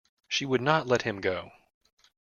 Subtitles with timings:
[0.27, 1.51] She would not let him go.